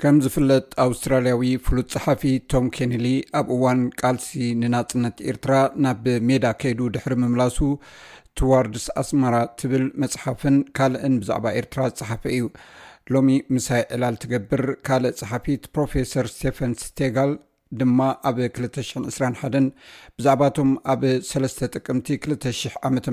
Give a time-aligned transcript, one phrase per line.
[0.00, 3.06] ከም ዝፍለጥ ኣውስትራልያዊ ፍሉጥ ፀሓፊ ቶም ኬንሊ
[3.38, 4.28] ኣብ እዋን ቃልሲ
[4.60, 5.54] ንናፅነት ኤርትራ
[5.84, 7.58] ናብ ሜዳ ከይዱ ድሕሪ ምምላሱ
[8.40, 12.46] ትዋርድስ ኣስመራ ትብል መፅሓፍን ካልእን ብዛዕባ ኤርትራ ዝፀሓፈ እዩ
[13.14, 17.32] ሎሚ ምሳይ ዕላል ትገብር ካልእ ፀሓፊት ፕሮፌሰር ስቴፈን ስተጋል
[17.78, 19.64] ድማ ኣብ 200 21
[20.18, 23.08] ብዛዕባቶም ኣብ ሰስተ ጥቅምቲ 200 ዓ ምት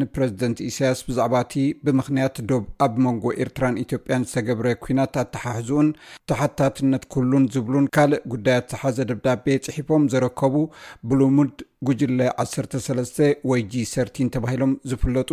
[0.00, 1.54] ንፕረዚደንት ኢሳያስ ብዛዕባ እቲ
[1.86, 5.90] ብምኽንያት ዶብ ኣብ መንጎ ኤርትራን ኢትዮጵያን ዝተገብረ ኩናት ኣተሓሕዙኡን
[6.32, 10.54] ተሓታትነት ኩሉን ዝብሉን ካልእ ጉዳያት ዝሓዘ ደብዳቤ ፅሒፎም ዘረከቡ
[11.10, 11.54] ብሉሙድ
[11.86, 15.30] ጉጅለ 13 ወይ g ሰ ተባሂሎም ዝፍለጡ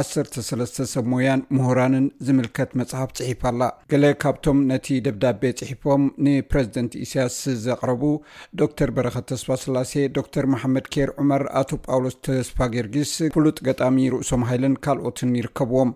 [0.00, 3.62] 13 ሰሞያን ምሁራንን ዝምልከት መፅሓፍ ፅሒፋ ኣላ
[3.92, 8.02] ገለ ካብቶም ነቲ ደብዳቤ ፅሒፎም ንፕረዚደንት እስያስ ዘቕረቡ
[8.62, 14.44] ዶክተር በረከት ተስፋ ስላሴ ዶክተር መሓመድ ኬር ዑማር ኣቶ ጳውሎስ ተስፋ ጌርጊስ ፍሉጥ ገጣሚ ርእሶም
[14.50, 15.92] ሃይልን ካልኦትን ይርከብዎም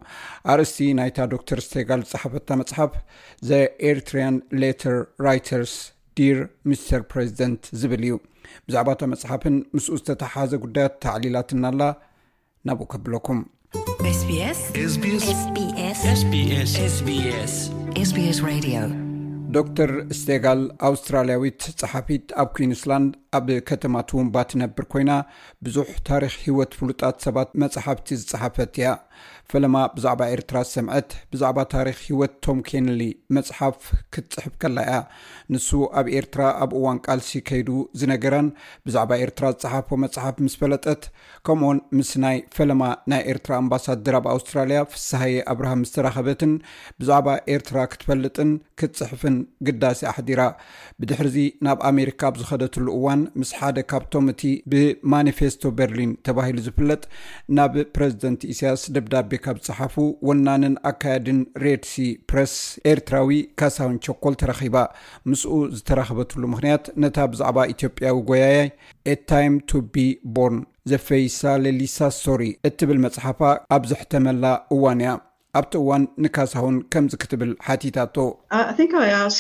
[0.55, 2.95] ኣርእስቲ ናይታ ዶክተር ስተጋል ዝፀሓፈታ መፅሓፍ
[3.51, 5.75] ዘኤርትርያን ሌተር ራተርስ
[6.19, 8.17] ዲር ምስተር ፕሬዚደንት ዝብል እዩ
[8.69, 11.83] ብዛዕባእታ መፅሓፍን ምስኡ ዝተተሓዘ ጉዳያት ተዕሊላትናላ
[12.69, 13.41] ናብኡ ከብለኩም
[19.57, 25.13] ዶክር ስቴጋል ኣውስትራልያዊት ፀሓፊት ኣብ ኩንስላንድ ኣብ ከተማ ት ውንባ ትነብር ኮይና
[25.67, 28.89] ብዙሕ ታሪክ ሂወት ፍሉጣት ሰባት መፅሓፍቲ ዝፀሓፈት እያ
[29.53, 33.03] ፈለማ ብዛዕባ ኤርትራ ሰምዐት ብዛዕባ ታሪክ ሂወት ቶም ኬንሊ
[33.37, 33.77] መፅሓፍ
[34.15, 34.97] ክትፅሕፍ ከላ እያ
[35.53, 35.69] ንሱ
[36.01, 37.69] ኣብ ኤርትራ ኣብ እዋን ቃልሲ ከይዱ
[38.01, 38.49] ዝነገረን
[38.89, 41.03] ብዛዕባ ኤርትራ ዝፀሓፈ መፅሓፍ ምስ ፈለጠት
[41.49, 46.55] ከምኡ ኡን ምስ ናይ ፈለማ ናይ ኤርትራ ኣምባሳድር ኣብ ኣውስትራልያ ፍሳይ ኣብርሃ ምስተራኸበትን
[47.03, 49.37] ብዛዕባ ኤርትራ ክትፈልጥን ክትፅሕፍን
[49.69, 50.41] ግዳሲ ኣሕዲራ
[51.01, 57.03] ብድሕርዚ ናብ ኣሜሪካ ኣብዝኸደትሉ እዋን ምስ ሓደ ካብቶም እቲ ብማኒፌስቶ በርሊን ተባሂሉ ዝፍለጥ
[57.57, 59.95] ናብ ፕረዚደንት እስያስ ደብዳቤ ካብ ዝፅሓፉ
[60.29, 61.95] ወናንን ኣካየድን ሬድሲ
[62.33, 62.55] ፕረስ
[62.93, 64.77] ኤርትራዊ ካሳሁን ቾኮል ተረኺባ
[65.33, 68.67] ምስኡ ዝተረክበትሉ ምክንያት ነታ ብዛዕባ ኢትዮጵያዊ ጎያያይ
[69.15, 70.07] ኤታይም ቱ ቢ
[70.39, 70.59] ቦርን
[70.93, 73.41] ዘፈይሳለሊሳ ሶሪ እትብል መፅሓፋ
[73.79, 74.45] ኣብዘሕተመላ
[74.77, 75.13] እዋን እያ
[75.59, 78.17] ኣብቲ እዋን ንካሳሁን ከምዚ ክትብል ሓቲታቶ
[78.59, 79.33] uh,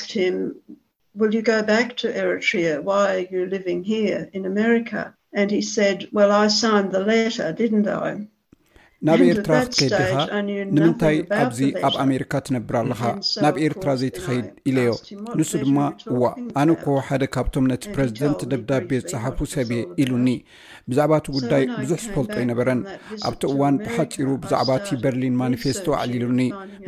[1.17, 5.63] will you go back to erytria why are you living here in america and he
[5.63, 8.27] said well i signed the letter didn't i
[9.09, 10.19] ናብ ኤርትራ ክትከይድ ድኻ
[10.75, 13.00] ንምንታይ ኣብዚ ኣብ ኣሜሪካ ትነብር ኣለካ
[13.44, 14.92] ናብ ኤርትራ ዘይተኸይድ ኢለዮ
[15.38, 15.78] ንሱ ድማ
[16.12, 16.20] እዋ
[16.60, 20.28] ኣነ ኮ ሓደ ካብቶም ነቲ ፕረዚደንት ደብዳቤ ዝፅሓፉ ሰብየ ኢሉኒ
[20.91, 22.81] ብዛዕባቲ ጉዳይ ብዙሕ ዝፈልጦ ኣይነበረን
[23.31, 26.42] ኣብቲ እዋን ብሓፂሩ ብዛዕባእቲ በርሊን ማኒፌስቶ ኣዕሊሉኒ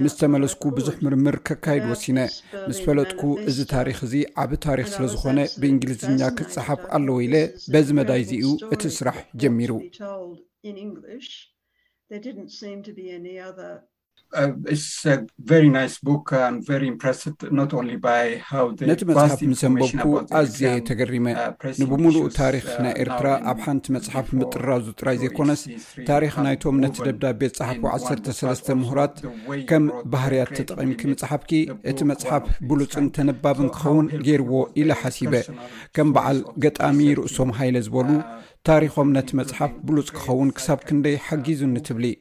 [0.04, 2.18] ምስ ተመለስኩ ብዙሕ ምርምር ከካይድ ወሲነ
[2.68, 3.22] ምስ ፈለጥኩ
[3.52, 7.36] እዚ ታሪክ እዚ ዓብ ታሪክ ስለ ዝኮነ ብእንግሊዝኛ ክፅሓፍ ኣለወ ኢለ
[7.74, 9.70] በዚ መዳይ ዚዩ እቲ ስራሕ ጀሚሩ
[12.10, 12.22] ነቲ
[19.10, 20.06] መፅሓፍ ምሰ ንበብኩ
[20.40, 21.26] ኣዝየ ተገሪመ
[21.80, 25.60] ንብምሉእ ታሪክ ናይ ኤርትራ ኣብ ሓንቲ መፅሓፍ ምጥራብ ዝጥራይ ዘይኮነስ
[26.10, 29.14] ታሪክ ናይቶም ነቲ ደብዳቤት ፀሓፉ 13 ምሁራት
[29.70, 29.84] ከም
[30.14, 31.50] ባህርያት ተጠቐምኪ መፅሓፍኪ
[31.92, 34.52] እቲ መፅሓፍ ብሉፅን ተነባብን ክኸውን ገይርዎ
[34.82, 35.34] ኢለ ሓሲበ
[35.98, 38.10] ከም በዓል ገጣሚ ርእሶም ሃይለ ዝበሉ
[38.68, 42.16] ታሪኮም ነቲ መፅሓፍ ብሉፅ ክከውን ክሳብ ክንደይ ሓጊዙ ኒትብሊ ይ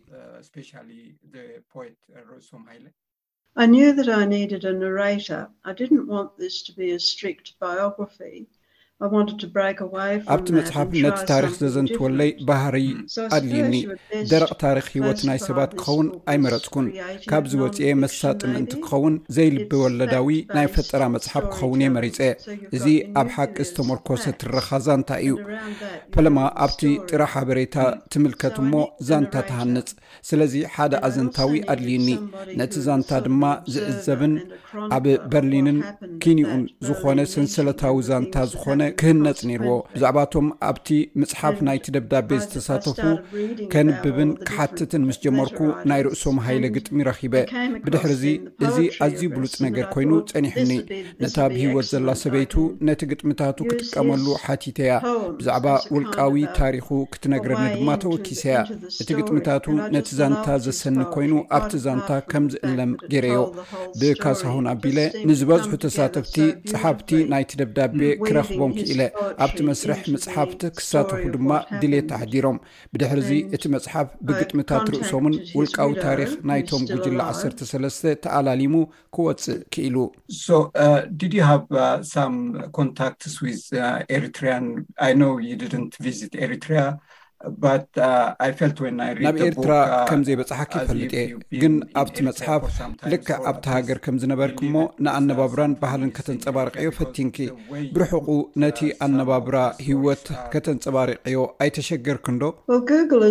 [4.52, 5.02] ድድ ናራ
[5.80, 8.52] ድድን ንት ስ ስርት ይግራ
[10.34, 12.76] ኣብቲ መፅሓፍ ነቲ ታሪክ ዘዘንትወለይ ባህር
[13.36, 13.74] ኣድልዩኒ
[14.32, 16.88] ደረቕ ታሪክ ሂወት ናይ ሰባት ክኸውን ኣይመረፅኩን
[17.30, 22.20] ካብዚወፅአ መሳጢ ምእንቲ ክኸውን ዘይልቢ ወለዳዊ ናይ ፈጠራ መፅሓፍ ክኸውን እየመሪፀ
[22.78, 22.86] እዚ
[23.22, 25.36] ኣብ ሓቂ ዝተመርኮሰ ትረካ ዛንታ እዩ
[26.16, 27.78] ፈለማ ኣብቲ ጥራ ሓበሬታ
[28.16, 28.74] ትምልከት እሞ
[29.10, 29.92] ዛንታ ተሃንፅ
[30.32, 32.10] ስለዚ ሓደ ኣዘንታዊ ኣድልዩኒ
[32.62, 34.34] ነቲ ዛንታ ድማ ዝእዘብን
[34.96, 35.78] ኣብ በርሊንን
[36.24, 40.88] ኪኒኡን ዝኮነ ስንሰለታዊ ዛንታ ዝኮነ ክህነፅ ነይርዎ ብዛዕባቶም ኣብቲ
[41.22, 43.00] መፅሓፍ ናይቲ ደብዳቤ ዝተሳተፉ
[43.74, 45.58] ከንብብን ክሓትትን ምስ ጀመርኩ
[45.92, 47.34] ናይ ርእሶም ሃይለ ግጥሚ ረኪበ
[47.86, 48.34] ብድሕር ዚ
[48.66, 50.72] እዚ ኣዝዩ ብሉፅ ነገር ኮይኑ ፀኒሕኒ
[51.24, 52.54] ነታ ብሂወት ዘላ ሰበይቱ
[52.90, 54.94] ነቲ ግጥምታቱ ክጥቀመሉ ሓቲተ ያ
[55.40, 55.66] ብዛዕባ
[55.96, 58.60] ውልቃዊ ታሪኹ ክትነግረኒ ድማ ተወኪሰ ያ
[59.02, 59.66] እቲ ግጥምታቱ
[59.96, 63.40] ነቲ ዛንታ ዘሰኒ ኮይኑ ኣብቲ ዛንታ ከምዝዕለም ገረዮ
[64.00, 66.36] ብካሳሁን ኣቢለ ንዝበዝሑ ተሳተፍቲ
[66.72, 69.00] ፀሓፍቲ ናይቲ ደብዳቤ ክረክቦም ክእለ
[69.46, 71.50] ኣብቲ መስርሕ መፅሓፍቲ ክሳተፉ ድማ
[71.82, 72.58] ድሌት ተሕዲሮም
[72.94, 78.74] ብድሕርዚ እቲ መፅሓፍ ብግጥምታት ርእሶምን ውልቃዊ ታሪክ ናይቶም ጉጅላ 13ስተ ተኣላሊሙ
[79.18, 79.96] ክወፅእ ክኢሉ
[80.44, 81.50] ዩሃ
[83.00, 83.84] ታ ትያ
[86.46, 86.76] ኤሪትር
[87.48, 87.52] Uh,
[89.24, 91.32] ናብ ኤርትራ uh, ከምዘይበፅሓኪ ይፈልጥ እየ
[91.62, 92.62] ግን ኣብቲ መፅሓፍ
[93.12, 94.74] ልካ ኣብቲ ሃገር ከምዝነበርክ እሞ
[95.06, 97.38] ንኣነባብራን ባህልን ከተንፀባርቀዮ ፈቲንኪ
[97.96, 99.56] ብርሕቑ uh, ነቲ ኣነባብራ
[99.88, 100.24] ሂወት
[100.56, 103.22] ከተንፀባርቀዮ ኣይተሸገርክንዶእጉል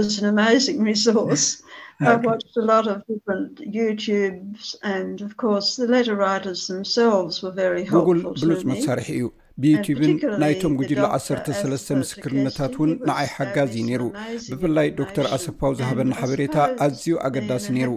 [8.40, 9.25] ብሉፅ መሳርሒ እዩ
[9.62, 10.12] ብዩትብን
[10.43, 14.03] ናይቶም ጉጅላ 13ለስተ ምስክርነታት ውን ንዓይ ሓጋዝ እዩ ነይሩ
[14.51, 17.91] ብፍላይ ዶክተር ኣሰፋው ዝሃበና ሓበሬታ ኣዝዩ ኣገዳሲ ነይሩ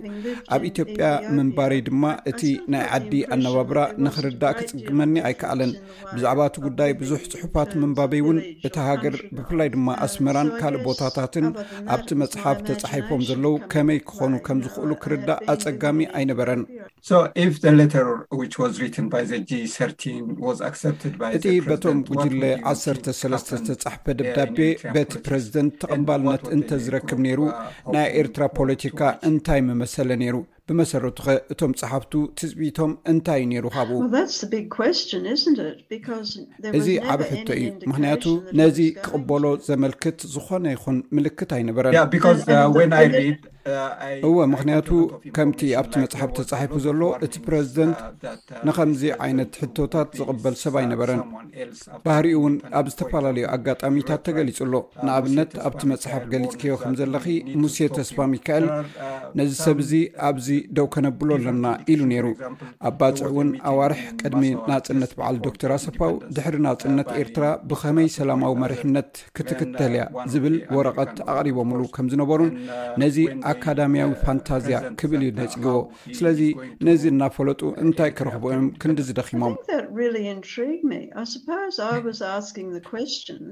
[0.55, 1.05] ኣብ ኢትዮጵያ
[1.37, 2.41] ምንባረይ ድማ እቲ
[2.73, 5.73] ናይ ዓዲ ኣነባብራ ንክርዳእ ክፅግመኒ ኣይከኣለን
[6.13, 8.39] ብዛዕባ እቲ ጉዳይ ብዙሕ ፅሑፋት ምንባበይ እውን
[8.69, 11.47] እቲ ሃገር ብፍላይ ድማ ኣስመራን ካልእ ቦታታትን
[11.95, 16.63] ኣብቲ መፅሓፍ ተፃሒፎም ዘለው ከመይ ክኾኑ ከም ዝክእሉ ክርዳእ ኣፀጋሚ ኣይነበረን
[21.67, 24.57] በቶም ጉጅለ 13 ዝተጻሕፈ ደብዳቤ
[24.95, 27.41] በቲ ፕረዚደንት ተቐምባልነት እንተ ዝረክብ ነይሩ
[27.95, 30.37] ናይ ኤርትራ ፖለቲካ እንታይ መመሰለ ነይሩ
[30.71, 33.99] ብመሰረቱ ኸ እቶም ፀሓፍቱ ትፅቢቶም እንታይ እዩ ነሩ ካብኡ
[36.79, 38.23] እዚ ዓብ ሕቶ እዩ ምክንያቱ
[38.61, 41.93] ነዚ ክቅበሎ ዘመልክት ዝኾነ ይኹን ምልክት ኣይነበረን
[43.69, 44.89] uh, uh, እወ ምክንያቱ
[45.35, 47.97] ከምቲ ኣብቲ መፅሓፍ ተፃሒፉ ዘሎ እቲ uh, ፕረዚደንት
[48.67, 51.19] ንከምዚ ዓይነት ሕቶታት ዝቅበል ሰብ ኣይነበረን
[52.05, 54.73] ባህሪኡ እውን ኣብ ዝተፈላለዩ ኣጋጣሚታት ተገሊፅኣሎ
[55.07, 57.15] ንኣብነት ኣብቲ መፅሓፍ ገሊፅ ክዮ ከም ዘለ
[57.63, 58.67] ሙሴ ተስፋሚካኤል
[59.39, 59.93] ነዚ ሰብ እዚ
[60.27, 60.31] ኣ
[60.77, 62.27] ደው ከነብሎ ኣለና ኢሉ ነይሩ
[62.89, 69.11] ኣብ ባፅዕ እውን ኣዋርሕ ቀድሚ ናፅነት በዓል ዶክተር ኣሰፋው ድሕሪ ናፅነት ኤርትራ ብከመይ ሰላማዊ መርሕነት
[69.39, 72.51] ክትክተል ያ ዝብል ወረቐት ኣቕሪቦምሉ ከም ዝነበሩን
[73.03, 73.17] ነዚ
[73.53, 75.79] ኣካዳምያዊ ፋንታዝያ ክብል ዩ ንፅግዎ
[76.19, 76.41] ስለዚ
[76.89, 79.55] ነዚ እናፈለጡ እንታይ ክረክቦዮም ክንዲ ዝደኺሞም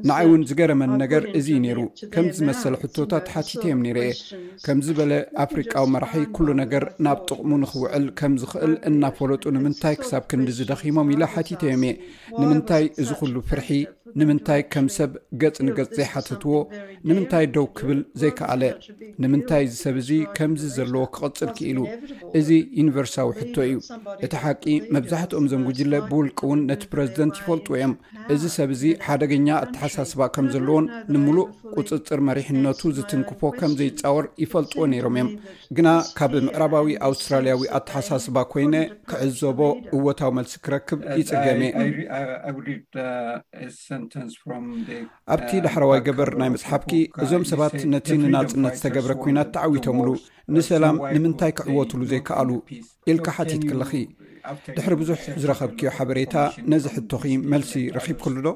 [0.09, 1.79] ንዓይ እውን ዝገረመኒ ነገር እዚ ነይሩ
[2.13, 4.11] ከም ዝመሰለ ሕቶታት ሓቲት እዮም ኒረየ
[4.65, 5.11] ከምዝበለ
[5.43, 11.11] ኣፍሪቃዊ መራሒ ኩሉ ነገር ናብ ጥቕሙ ንክውዕል ከም ዝኽእል እና ፈለጡ ንምንታይ ክሳብ ክንዲ ዝደኺሞም
[11.15, 11.93] ኢሎ ሓቲትዮም እ
[12.41, 13.69] ንምንታይ እዚ ኩሉ ፍርሒ
[14.19, 15.11] ንምንታይ ከም ሰብ
[15.41, 16.55] ገፅ ንገፅ ዘይሓተትዎ
[17.07, 18.63] ንምንታይ ደው ክብል ዘይከኣለ
[19.21, 21.77] ንምንታይ እዚ ሰብ እዚ ከምዚ ዘለዎ ክቅፅል ክኢሉ
[22.39, 22.49] እዚ
[22.79, 23.75] ዩኒቨርሳዊ ሕቶ እዩ
[24.25, 24.63] እቲ ሓቂ
[24.97, 27.93] መብዛሕትኦም ዘንጉጅለ ብውልቂ ውን ነቲ ፕረዚደንት ይፈልጥዎ እዮም
[28.35, 30.85] እዚ ሰብ እዚ ሓደገኛ ኣተሓሳስባ ከም ዘለዎን
[31.15, 35.31] ንሙሉእ ቁፅፅር መሪሕነቱ ዝትንክፎ ከምዘይፃወር ይፈልጥዎ ነይሮም እዮም
[35.77, 38.75] ግና ካብ ምዕራባዊ ኣውስትራልያዊ ኣተሓሳስባ ኮይነ
[39.09, 39.59] ክዕዘቦ
[39.97, 41.61] እወታዊ መልሲ ክረክብ ይፅገም
[43.65, 43.94] እ
[45.33, 50.09] ኣብቲ ዳሕረዋይ uh, ገበር ናይ መፅሓፍኪ uh, እዞም ሰባት ነቲ ንናጽነት ዝተገብረ ኲናት ተዓዊቶምሉ
[50.55, 52.49] ንሰላም ንምንታይ ክዕወትሉ ዘይከኣሉ
[53.11, 53.91] ኢልካ ሓቲት ክለኺ
[54.77, 56.35] ድሕሪ ብዙሕ ዝረከብክዮ ሓበሬታ
[56.71, 58.51] ነዚ ሕቶኺ መልሲ ረኪብ ክሉ ዶ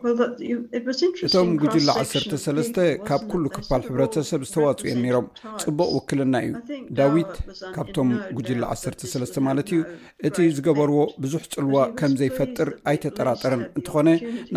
[1.27, 5.27] እቶም ጉጅላ 13 ካብ ኩሉ ክፋል ሕብረተሰብ ዝተዋፅ የ ነሮም
[5.63, 6.53] ፅቡቅ ውክልና እዩ
[6.99, 7.33] ዳዊት
[7.77, 8.09] ካብቶም
[8.39, 9.81] ጉጅላ 13 ማለት እዩ
[10.29, 14.07] እቲ ዝገበርዎ ብዙሕ ፅልዋ ከም ዘይፈጥር ኣይተጠራጠረን እንትኾነ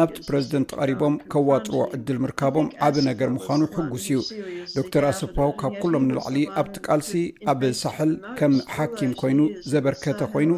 [0.00, 4.18] ናብቲ ፕረዚደንት ቀሪቦም ከዋጥርዎ ዕድል ምርካቦም ዓብ ነገር ምኳኑ ሕጉስ እዩ
[4.78, 7.12] ዶክተር ኣሰፋው ካብ ኩሎም ንላዕሊ ኣብቲ ቃልሲ
[7.52, 9.40] ኣብ ሳሕል ከም ሓኪም ኮይኑ
[9.72, 10.50] ዘበርከተ ኮይኑ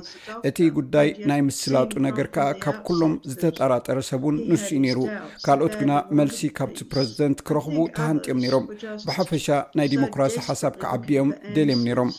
[0.79, 4.99] ጉዳይ ናይ ምስላጡ ነገር ከዓ ካብ ኩሎም ዝተጠራጠረ ሰብን ንስኡ ነይሩ
[5.45, 8.67] ካልኦት ግና መልሲ ካብቲ ፕረዚደንት ክረኽቡ ተሃንጥዮም ነይሮም
[9.07, 9.47] ብሓፈሻ
[9.81, 12.11] ናይ ዲሞክራሲ ሓሳብ ክዓቢዮም ደልዮም ነይሮም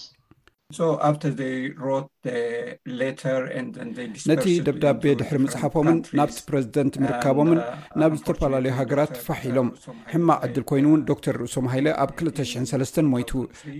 [4.31, 7.67] ነቲ ደብዳቤ ድሕሪ መፅሓፎምን ናብቲ ፕረዚደንት ምርካቦምን uh,
[8.01, 9.69] ናብ ዝተፈላለዩ ሃገራት ፋሒሎም
[10.13, 13.31] ሕማቅ ዕድል ኮይኑ እውን ዶክተር ርእሶምሃይለ ኣብ 2003 ሞይቱ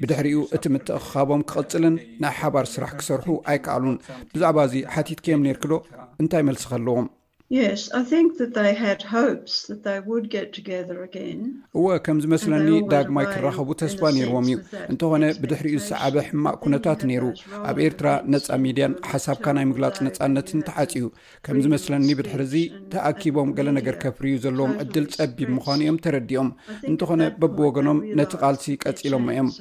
[0.03, 3.97] ብድሕሪኡ እቲ ምትኣኻቦም ክቐፅልን ናይ ሓባር ስራሕ ክሰርሑ ኣይከኣሉን
[4.35, 5.73] ብዛዕባ እዚ ሓቲት ክም ነርክዶ
[6.23, 7.07] እንታይ መልሲ ከለዎም
[11.77, 14.57] እወ ከምዝመስለኒ ዳግማይ ክረኸቡ ተስፋ ነይርዎም እዩ
[14.91, 17.23] እንተኾነ ብድሕሪኡ ዝሰዕበ ሕማቅ ኩነታት ነይሩ
[17.69, 21.05] ኣብ ኤርትራ ነፃ ሚድያን ሓሳብካ ናይ ምግላፅ ነፃነትን ተዓፅዩ
[21.47, 22.55] ከምዝ መስለኒ ብድሕሪዙ
[22.95, 26.49] ተኣኪቦም ገለ ነገር ከፍርዩ ዘለዎም ዕድል ፀቢብ ምዃኑ እዮም ተረዲኦም
[26.91, 29.51] እንተኾነ በብወገኖም ነቲ ቓልሲ ቀፂሎሞ እዮም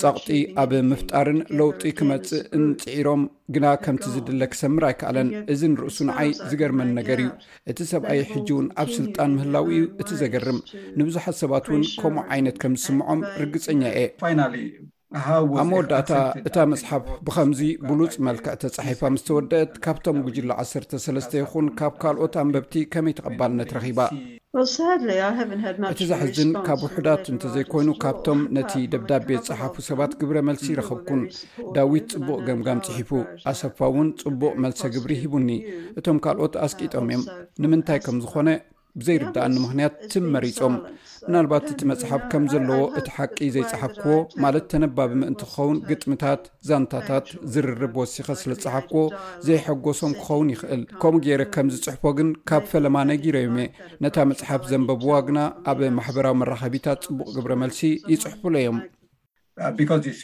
[0.00, 0.28] ፀቕጢ
[0.62, 3.22] ኣብ ምፍጣርን ለውጢ ክመፅእ እንፅዒሮም
[3.54, 7.30] ግና ከምቲ ዝድለ ክሰምር ኣይከኣለን እዚ ንርእሱ ንዓይ ዝገርመን ነገር እዩ
[7.70, 9.72] እቲ ሰብኣይ ሕጂውን ኣብ ስልጣን ምህላዊ
[10.02, 10.58] እቲ ዘገርም
[11.00, 16.12] ንብዙሓት ሰባት ውን ከምኡ ዓይነት ከምዝስምዖም ርግፀኛ እየኣብ መወዳእታ
[16.50, 23.16] እታ መፅሓፍ ብከምዚ ብሉፅ መልክዕተ ፃሒፋ ምስተወደአት ካብቶም ጉጅላ 13 ይኹን ካብ ካልኦት ኣንበብቲ ከመይ
[23.20, 24.00] ተቐባልነት ረኺባ
[25.92, 31.22] እቲ ዛሕዝን ካብ ውሕዳት እንተዘይኮይኑ ካብቶም ነቲ ደብዳቤ ፀሓፉ ሰባት ግብረ መልሲ ይረከብኩን
[31.76, 33.10] ዳዊት ፅቡቅ ገምጋም ፅሒፉ
[33.52, 35.48] ኣሰፋ ውን ፅቡቅ መልሰ ግብሪ ሂቡኒ
[36.00, 37.22] እቶም ካልኦት ኣስቂጦም እዮም
[37.62, 38.48] ንምንታይ ከም ዝኮነ
[39.00, 40.74] ብዘይርዳእኒ ምክንያት ትንመሪፆም
[41.26, 47.94] ብናልባት እቲ መፅሓፍ ከም ዘለዎ እቲ ሓቂ ዘይፀሓክዎ ማለት ተነባብ ምእንቲ ክኸውን ግጥምታት ዛንታታት ዝርርብ
[48.00, 49.02] ወሲከ ስለ ዝፀሓክዎ
[49.46, 53.68] ዘይሐጎሶም ክኸውን ይኽእል ከምኡ ገይረ ከምዝፅሕፎ ግን ካብ ፈለማ ነጊረዮም እየ
[54.06, 55.38] ነታ መፅሓፍ ዘንበብዋ ግና
[55.72, 57.82] ኣብ ማሕበራዊ መራከቢታት ፅቡቅ ግብረ መልሲ
[58.14, 58.80] ይፅሕፍሉ እዮም
[59.60, 60.20] uh,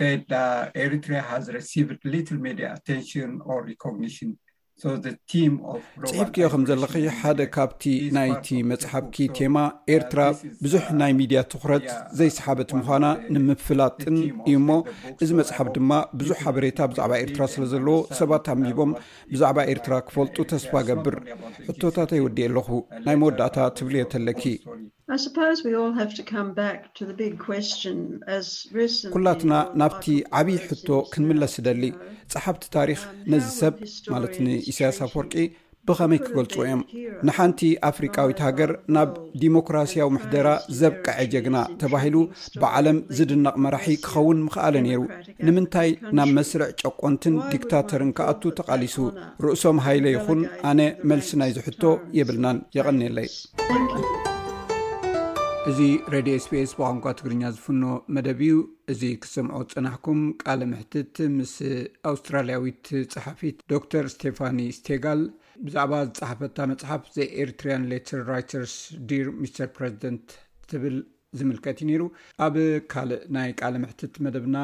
[6.02, 7.82] ፅሒፍ ክዮ ከም ዘለኺ ሓደ ካብቲ
[8.16, 9.56] ናይቲ መፅሓፍኪ ቴማ
[9.94, 10.20] ኤርትራ
[10.64, 11.86] ብዙሕ uh, ናይ ሚድያ ትኩረት
[12.18, 13.04] ዘይሰሓበት ምኳና
[13.36, 14.16] ንምፍላጥን
[14.48, 14.76] እዩ ሞ
[15.22, 18.92] እዚ መፅሓፍ ድማ ብዙሕ ሓበሬታ ብዛዕባ ኤርትራ ስለ ዘለዎ ሰባት ኣሚቦም
[19.32, 21.16] ብዛዕባ ኤርትራ uh, ክፈልጡ ተስፋ ገብር
[21.70, 22.68] ሕቶታት ኣይወዲየ ኣለኹ
[23.08, 24.42] ናይ መወዳእታ ትብል የ ተለኪ
[29.16, 30.06] ኩላትና ናብቲ
[30.40, 31.84] ዓብይ ሕቶ ክንምለስ ስደሊ
[32.32, 33.74] ጸሓፍቲ ታሪክ um, ነዚ ሰብ
[34.14, 35.34] ማለት ንእሳያስ አፍወርቂ
[35.88, 36.82] ብኸመይ ክገልጽዎ እዮም
[37.26, 37.60] ንሓንቲ
[37.90, 39.10] ኣፍሪካዊት ሃገር ናብ
[39.44, 40.48] ዲሞክራስያዊ ምሕደራ
[40.80, 42.16] ዘብቀዐጀ ግና ተባሂሉ
[42.64, 45.00] ብዓለም ዝድነቕ መራሒ ክኸውን ምኽኣለ ነይሩ
[45.46, 48.98] ንምንታይ ናብ መስርዕ ጨቆንትን ዲክታተርን ክኣቱ ተቓሊሱ
[49.46, 50.80] ርእሶም ሃይለ ይኹን ኣነ
[51.12, 51.82] መልሲ ናይ ዝሕቶ
[52.20, 53.30] የብልናን የቐኒየለይ
[55.70, 55.80] እዚ
[56.12, 57.82] ረድዮ ስፔስ ብቋንቋ ትግርኛ ዝፍኖ
[58.16, 58.52] መደብ እዩ
[58.92, 61.52] እዚ ክስምዖ ፅናሕኩም ቃል ምሕትት ምስ
[62.10, 65.20] ኣውስትራልያዊት ፀሓፊት ዶር ስቴፋኒ ስቴጋል
[65.64, 68.76] ብዛዕባ ዝፀሓፈታ መፅሓፍ ዘኤርትርያን ሌትር ራይተርስ
[69.10, 70.28] ዲር ሚስተር ፕረዚደንት
[70.70, 70.96] ትብል
[71.40, 72.04] ዝምልከት እዩ ነይሩ
[72.46, 72.56] ኣብ
[72.94, 74.56] ካልእ ናይ ቃል ምሕትት መደብና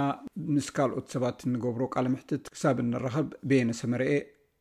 [0.55, 4.09] ምስ ካልኦት ሰባት እንገብሮ ቃል ምሕትት ክሳብ እንረኸብ ቤየነሰመርአ